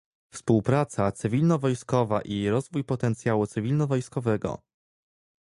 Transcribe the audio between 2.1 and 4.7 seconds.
i rozwój potencjału cywilno-wojskowego